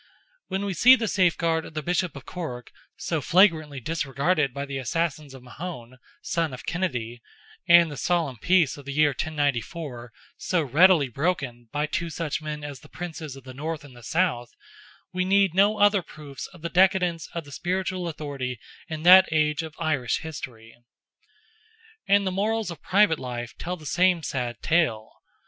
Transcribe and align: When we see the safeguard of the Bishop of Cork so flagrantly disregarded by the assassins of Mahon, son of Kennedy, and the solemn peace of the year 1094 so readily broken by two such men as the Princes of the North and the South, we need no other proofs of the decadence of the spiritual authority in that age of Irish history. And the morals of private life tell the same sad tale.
When 0.47 0.65
we 0.65 0.73
see 0.73 0.95
the 0.95 1.07
safeguard 1.07 1.63
of 1.63 1.75
the 1.75 1.83
Bishop 1.83 2.15
of 2.15 2.25
Cork 2.25 2.71
so 2.97 3.21
flagrantly 3.21 3.79
disregarded 3.79 4.51
by 4.51 4.65
the 4.65 4.79
assassins 4.79 5.35
of 5.35 5.43
Mahon, 5.43 5.99
son 6.23 6.55
of 6.55 6.65
Kennedy, 6.65 7.21
and 7.67 7.91
the 7.91 7.97
solemn 7.97 8.39
peace 8.39 8.77
of 8.77 8.85
the 8.85 8.93
year 8.93 9.11
1094 9.11 10.11
so 10.37 10.63
readily 10.63 11.07
broken 11.07 11.69
by 11.71 11.85
two 11.85 12.09
such 12.09 12.41
men 12.41 12.63
as 12.63 12.79
the 12.79 12.89
Princes 12.89 13.35
of 13.35 13.43
the 13.43 13.53
North 13.53 13.83
and 13.83 13.95
the 13.95 14.01
South, 14.01 14.49
we 15.13 15.23
need 15.23 15.53
no 15.53 15.77
other 15.77 16.01
proofs 16.01 16.47
of 16.47 16.63
the 16.63 16.69
decadence 16.69 17.27
of 17.35 17.43
the 17.45 17.51
spiritual 17.51 18.07
authority 18.07 18.59
in 18.87 19.03
that 19.03 19.31
age 19.31 19.61
of 19.61 19.75
Irish 19.77 20.21
history. 20.21 20.75
And 22.07 22.25
the 22.25 22.31
morals 22.31 22.71
of 22.71 22.81
private 22.81 23.19
life 23.19 23.53
tell 23.59 23.77
the 23.77 23.85
same 23.85 24.23
sad 24.23 24.63
tale. 24.63 25.11